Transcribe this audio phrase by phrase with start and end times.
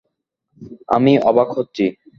[0.87, 1.85] আমি অবাক হচ্ছি।